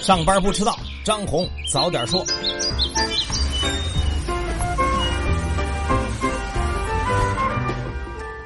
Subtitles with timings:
[0.00, 2.24] 上班不迟到，张红早点说。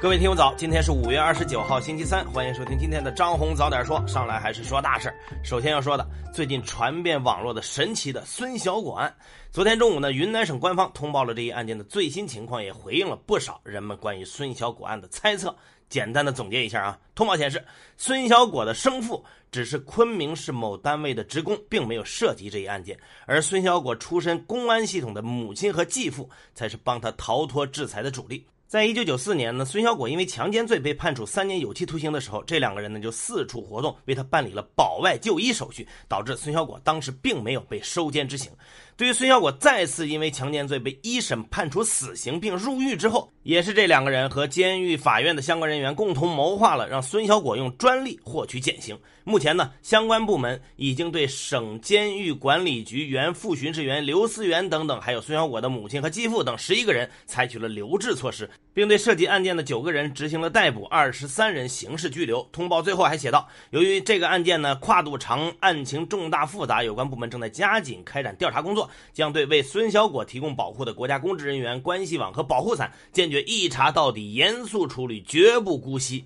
[0.04, 4.06] 各位听友早，今天是五月二十九号，星期三，欢迎收听今天的张红早点说。
[4.06, 5.10] 上来还是说大事
[5.42, 9.16] 首先要说的，最近传遍网络的神奇的孙小果案。
[9.50, 15.56] 昨天中午呢，云南省官方通报了这一案件的最新情况，也回应了不少人们关于孙小果案的猜测。
[15.88, 17.64] 简单的总结一下啊，通报显示，
[17.96, 28.46] 孙小果的生父只是昆明市某单位的职工，并没有涉及这一案件；而孙小果出身公安系统的母亲和继父，才是帮他逃脱制裁的主力。
[28.74, 38.50] 在一九九四年呢，孙小果因为强奸罪被判处三年有期徒刑的时候，这两个人呢就四处活动，为他办理了保外就医手续，导致孙小果当时并没有被收监执行。
[38.96, 48.98] 对于孙小果再次因为强奸罪被一审判处死刑并入狱之后，也是这两个人和监狱法院的相关人员共同谋划了让孙小果用专利获取减刑。
[49.22, 62.42] 目前呢，相关部门已经对省监狱管理局原副巡视员刘思源等等，还有孙小果的母亲和继父等十一个人采取了留置措施，并对涉及案件的九个人执行了逮捕，二十三人刑事拘留。
[62.50, 68.90] 通报最后还写道，由于这个案件呢跨度长，案情重大复杂，有关部门正在加紧开展调查工作。
[69.12, 76.24] 将对为孙小果提供保护的国家公职人员关系网和保护伞坚决一查到底，严肃处理，绝不姑息。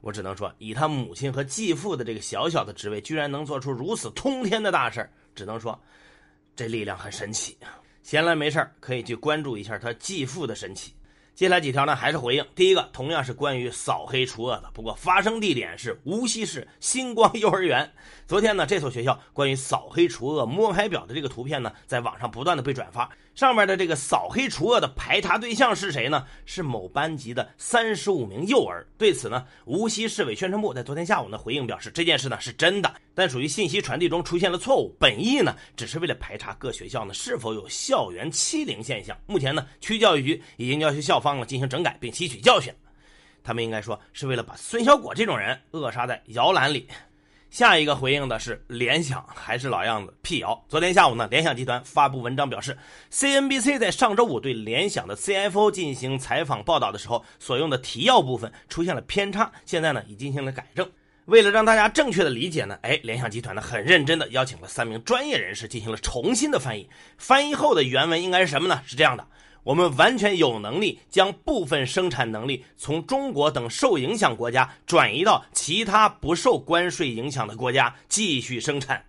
[0.00, 5.76] 我只能说，以他母亲和继父的这个小小的职位，居然能做出如此通天的大事儿只能说，
[6.54, 7.56] 这力量很神奇。
[8.02, 10.92] 闲来没事儿可以去关注一下他继父的神奇。
[11.42, 12.46] 接下来几条呢，还是回应。
[12.54, 17.92] 第一个同样是关于扫黑除恶的，不过发生地点是无锡市星光幼儿园。
[18.28, 23.10] 昨天呢，这所学校关于扫黑除恶摸排表的这个图片呢，在网上不断的被转发。
[23.34, 26.26] 上面的这个扫黑除恶的排查对象是谁呢？
[26.44, 28.86] 是某班级的三十五名幼儿。
[28.98, 39.16] 对此呢，无锡市委宣传部在昨天下午呢回应表示，这件事呢是真的，但属于信息传递中出现了错误，本意呢只是为了排查各学校呢是否有校园欺凌现象。
[39.26, 42.70] 目前呢，区教育局已经要求校方呢进行整改并吸取教训，
[43.42, 46.86] 他们应该说是为了把孙小果这种人扼杀在摇篮里。
[47.52, 50.58] 下一个回应的是联想，还是老样子辟谣。
[50.70, 52.74] 昨天下午呢，联想集团发布文章表示
[53.12, 60.90] ，CNBC 在上周五对联想的 CFO 进行采访报道的时候，所用的提要部分出现了偏差，现在呢已进行了改正。
[61.26, 66.88] 为了让大家正确的理解呢，哎，联想集团呢很认真的邀请了三名专业人士进行了重新的翻译。
[67.18, 68.80] 翻译后的原文应该是什么呢？
[68.86, 69.28] 是这样的。
[69.64, 79.04] 我们完全有能力将部分生产能力从中国等受影响国家转移到其他不受关税影响的国家继续生产。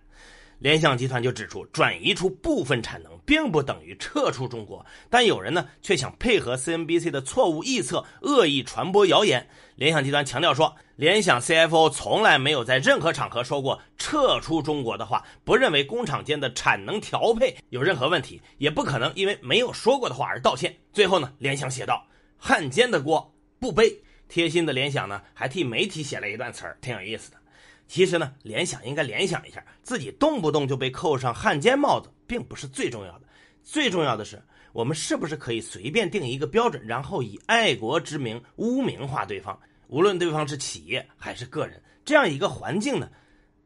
[0.58, 9.48] 联想集团就指出，转移出部分产能并不等于撤出中国，但有人呢却想配合 CNBC 的错误预测，恶意传播谣言。
[9.76, 20.74] 联想集团强调说，联想 CFO 从来没有在任何场合说过撤出中国的话，不认为工厂间的产能调配有任何问题，也不可能因为没有说过的话而道歉。
[20.92, 22.06] 最后呢，联想写道
[22.38, 27.36] ：“汉奸的锅不背。”贴心的联想呢，还替媒体写了一段词儿，挺有意思的。
[27.86, 33.26] 其实呢，联想应该联想一下，自己动不动就被扣上汉奸帽子，并不是最重要的。
[33.62, 34.42] 最重要的是，
[34.72, 39.58] 我们是不是可以随便定一个标准，然后以爱国之名污名化对方？
[39.88, 43.08] 无论对方是企业还是个人，这样一个环境呢？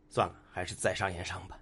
[0.09, 1.59] 算了，还是在商言商吧。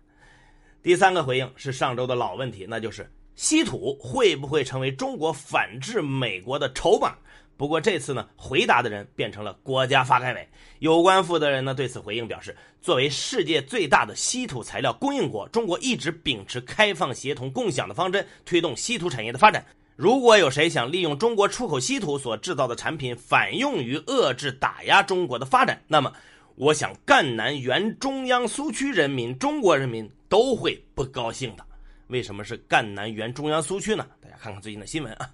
[0.83, 7.15] 第三个回应是上周的老问题，那就是稀土会不会成为中国反制美国的筹码？
[7.59, 10.49] 不过这次呢，回答的人变成了国家发改委
[10.79, 19.65] 有关负责人呢，对此回应表示，作为世界最大的稀土材料供应国，中国一直秉持开放、协同、共享的方针，推动稀土产业的发展。
[19.97, 26.11] 如果有谁想利用中国出口稀土所制造的产品反用于遏制、打压中国的发展，那么，
[26.55, 31.66] 我想赣南原中央苏区人民、中国人民都会不高兴的。
[32.09, 34.07] 为什么是赣南原中央苏区呢？
[34.21, 35.29] 大家看看最近的新闻啊。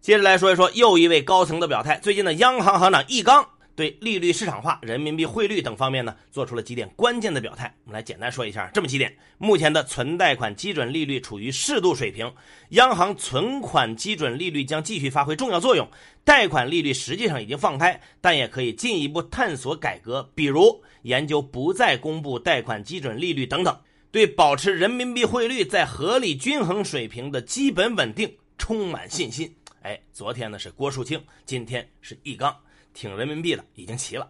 [0.00, 1.98] 接着来说一说又一位高层的表态。
[2.02, 7.74] 最近呢，央行行长易纲对利率市场化、人民币汇率等方面呢，做出了几点关键的表态。
[7.84, 12.30] 我们来简单说一下这么几点：目前的存贷款基准利率处于适度水平，
[12.70, 15.88] 央行存款基准利率将继续发挥重要作用。
[16.22, 23.74] 贷款利率实际上已经放开，但也可以进一步探索改革，比如研究不再公布贷款基准利率等等，
[24.12, 29.54] 对保持人民币汇率在合理均衡水平的基本稳定充满信心。
[29.82, 32.54] 哎，昨天呢是郭树清，今天是易纲，
[32.92, 34.28] 挺人民币的已经齐了。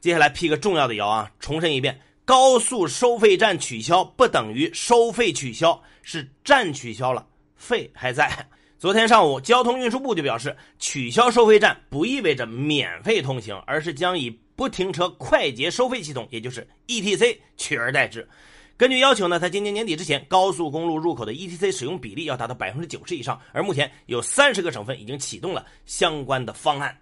[0.00, 8.48] 接下来辟个重要的谣啊，重申一遍：高速收费站取消不等于收费取消，是站取消了，费还在。
[8.78, 18.28] 昨天上午，交通运输部就表示，取消收费站不意味着免费通行，而是将以不停车快捷收费系统，也就是 ETC 取而代之。
[18.78, 23.40] 根据要求呢，在今年年底之前，高速公路入口的 ETC 使用比例要达到百分之九十以上。
[23.50, 26.96] 而目前有三十个省份已经启动了相关的方案。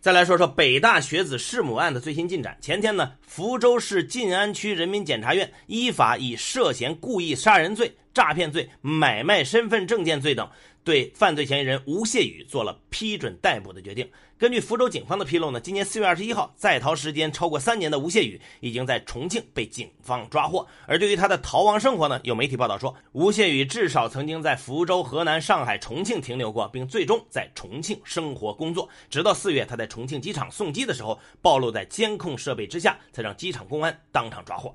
[0.00, 2.56] 再来说说北大学子弑母案的最新进展。
[2.62, 10.48] 前天呢，福州市晋安区人民检察院依法以涉嫌故意杀人罪、诈骗罪、买卖身份证件罪等。
[10.90, 14.10] 对犯罪嫌疑人吴谢宇做了批准逮捕的决定。
[14.36, 20.66] 根据福州警方的披露呢，今年四月二十一号，在逃时间超过三年的吴谢宇已经在重庆被警方抓获。
[20.86, 28.88] 而对于他的逃亡生活呢，有媒体报道说，吴谢宇至少曾经在福州、河南、上海、重庆停留过，并最终在重庆生活工作。
[29.08, 34.74] 直到四月，他在重庆机场送机的时候暴露在监控设备之下，才让机场公安当场抓获。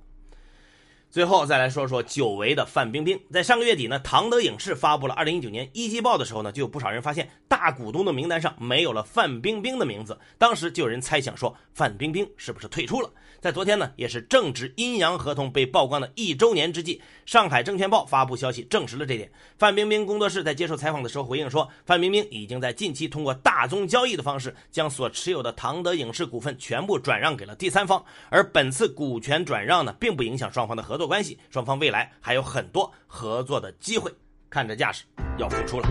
[1.16, 3.18] 最后再来说说久违的范冰冰。
[3.32, 10.20] 在上个月底呢，唐德影视发布了二零一九年一季报的时候呢，就有不少人发现大股东的名单上没有了范冰冰的名字。
[10.38, 13.10] 当时就有人猜想说，范冰冰是不是退出了？
[13.40, 19.32] 在昨天呢，也是正值阴阳合同被曝光的一周年之际，上海证券报发布消息证实了这点。
[19.58, 28.04] 范冰冰工作室在接受采访的时候回应说，范冰冰已经在近期通过大宗交易的方式，将所持有的唐德影视股份全部转让给了第三方。
[28.30, 34.12] 而本次股权转让呢，并不影响双方的合作关系，双方未来还有很多合作的机会。
[34.50, 35.04] 看这架势，
[35.38, 35.88] 要付出了。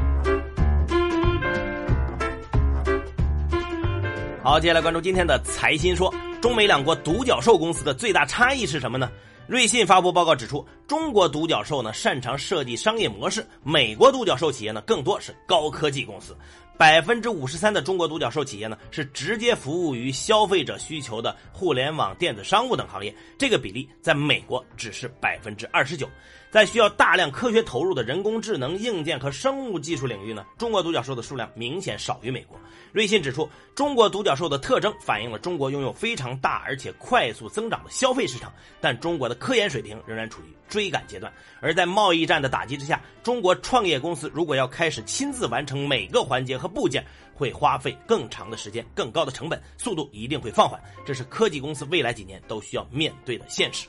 [4.42, 6.14] 好，接下来关注今天的财新说。
[6.42, 9.10] 中美两国独角兽公司的最大差异是什么呢？
[9.46, 16.34] 瑞信发布报告指出，中国独角兽呢擅长设计商业模式，美国独角兽企业呢更多是高科技公司。
[16.78, 26.08] 百分之五十三的中国独角兽企业呢是直接服务于消费者需求的互联网、电子商务等行业，这个比例在美国只是百分之二十九。
[26.54, 32.56] 在需要大量科学投入的人工智能、硬件和生物技术领域呢，中国独角兽的数量明显少于美国。
[32.92, 41.32] 瑞信指出，中国独角兽的特征反映了中国拥有非常大而且快速增长的消费市场，但中国的科研水平仍然处于追赶阶段。
[41.60, 47.04] 而在贸易战的打击之下，中国创业公司如果要开始亲自完成每个环节和部件，
[47.34, 50.80] 会花费更长的时间、更高的成本，速度一定会放缓。
[51.04, 53.88] 这是科技公司未来几年都需要面对的现实。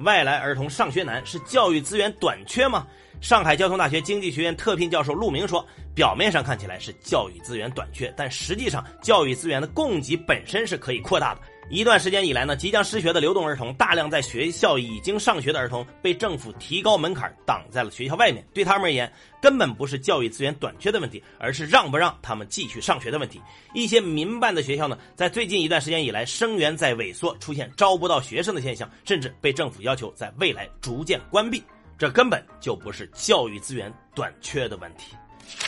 [0.00, 2.86] 外来儿童上学难是教育资源短缺吗？
[3.20, 11.40] 上海交通大学经济学院特聘教授陆明说：“表面上看起来是教育资源短缺，但实际上教育资源的供给本身是可以扩大的。”
[11.72, 18.44] 一段时间以来呢，即将失学的流动儿童，大量在学校已经上学的儿童，被政府提高门槛挡在了学校外面。
[18.52, 19.10] 对他们而言，
[19.40, 23.40] 根本不是教育资源短缺的问题，而是让不让他们继续上学的问题。
[23.72, 31.64] 一些民办的学校呢，在最近一段时间以来，生源在萎缩，出现招不到学生的现象，甚至被政府要求在未来逐渐关闭。
[31.96, 35.16] 这根本就不是教育资源短缺的问题。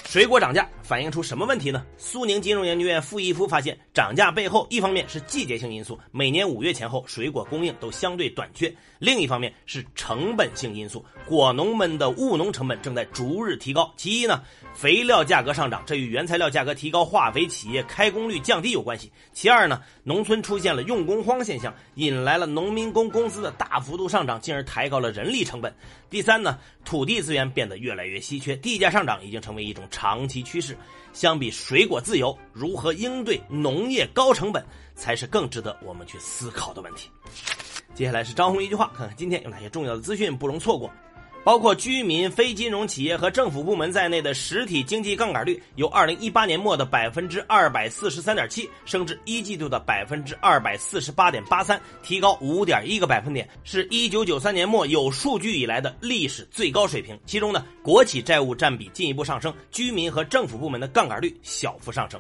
[0.04, 1.84] 水果涨价反映出什么问题呢？
[1.96, 8.68] 苏宁金融研究院傅一夫发现，涨价背后一方面是季节性因素，每年五月前后水果供应都相对短缺；
[9.00, 13.92] 另一方面是成本性因素，果农们的务农成本正在逐日提高。
[13.96, 14.42] 其一呢，
[14.72, 25.72] 肥料价格上涨，这与原材料价格提高、化肥企业开工率降低有关系；其二呢，农村出现了用工荒现象，引来了农民工工资的大幅度上涨，进而抬高了人力成本；
[26.08, 30.76] 第三呢，土地资源变得越来越稀缺，地价上涨已经成为一种长期趋势，
[31.12, 34.64] 相比水果自由，如何应对农业高成本，
[34.94, 37.10] 才是更值得我们去思考的问题。
[37.94, 40.90] 接下来是张红一句话，看看今天有哪些重要的资讯不容错过。
[41.44, 57.18] 包括居民、非金融企业和政府部门在内的实体经济杠杆率，由二零一八年末的百分之二百四十三点七升至一季度的百分之二百四十八点八三，提高五点一个百分点，是一九九三年末有数据以来的历史最高水平。
[57.26, 62.18] 其中呢，国企债务占比进一步上升，居民和政府部门的杠杆率小幅上升。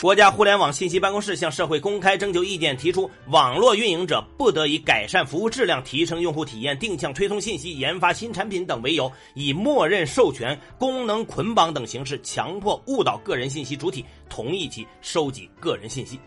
[0.00, 16.18] 国家互联网信息办公室向社会公开征求意见，提出网络运营者不得以改善服务质量、提升用户体验、定向推送信息、研发新产品等为由，以默认授权、功能捆绑等形式，强迫误导个人信息主体同意其收集个人信息。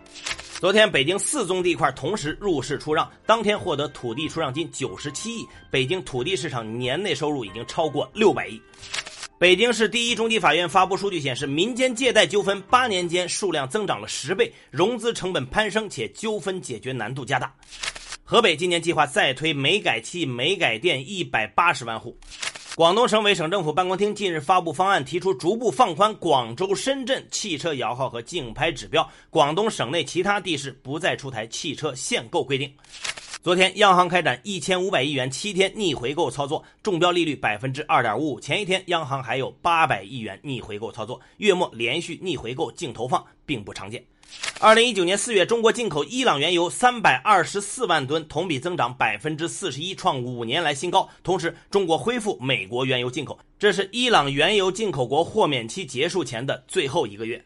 [0.59, 8.61] 昨天，北京四宗地块同时入市出让，当天获得土地出让金九十七亿，北京土地市场年内收入已经超过六百亿。
[9.43, 17.53] 北京市第一中级法院发布数据显示，民间借贷纠纷八年间数量增长了十倍，融资成本攀升，且纠纷解决难度加大。
[18.23, 22.17] 河北今年计划再推煤改气、煤改电一百八十万户。
[22.75, 32.73] 广东省委省政府办公厅近日发布方案，提出逐步放宽广州、深圳汽车摇号和竞拍指标，广东省内其他地市不再出台汽车限购规定。
[33.43, 38.39] 昨天，央行开展一千五百亿元七天逆回购操作，中标利率百分之二点五五。
[38.39, 44.01] 前一天，央行还有八百亿元逆回购操作，月末连续逆回购净投放并不常见。
[44.61, 51.09] 二零一九年四月，中国进口伊朗原油三百二十四万吨，同比增长百分之四十一，创五年来新高。
[51.21, 57.43] 同时，中国恢复美国原油进口，这是伊朗原油进口国豁免期结束前的最后一个月。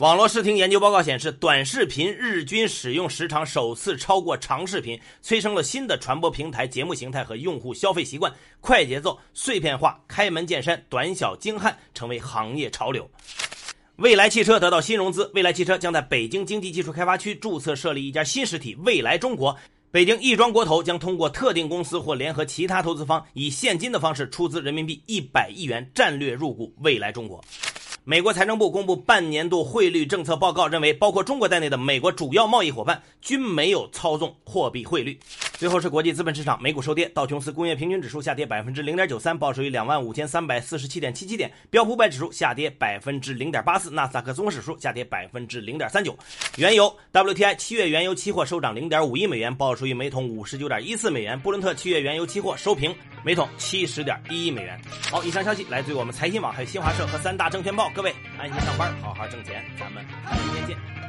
[0.00, 8.32] 网络视听研究报告显示，短视频日均使用时长首次超过长视频，催生了新的传播平台、节目形态和用户消费习惯。
[8.62, 13.06] 快节奏、碎片化、开门见山、短小精悍，成为行业潮流。
[13.96, 19.54] 未来汽车得到新融资，未来汽车将在北京经济技术开发区注册设立一家新实体——未来中国。
[19.90, 27.44] 北京亦庄国投将通过特定公司或联合其他投资方，以现金的方式出资人民币一百亿元战略入股未来中国。
[28.04, 35.20] 美国财政部公布半年度汇率政策报告，认为包括中国在内的美国主要贸易伙伴均没有操纵货币汇率。
[35.60, 46.16] 最后是国际资本市场，美股收跌，道琼斯工业平均指数下跌百分之零点九三，报收于两万五千三百四十七点七七点；标普百指数下跌百分之零点八四，纳斯达克综合指数下跌百分之零点三九。
[46.56, 54.80] 原油 WTI 七月原油期货收涨零点五亿美元，报收于每桶五十九点一四美元；布伦特七月原油期货收平，每桶七十点一一美元。
[55.10, 57.92] 好，以上消息来自于我们财新网、还有新华社和三大证券报。
[57.94, 60.02] 各位安心上班，好好挣钱，咱们
[60.42, 60.99] 明天见。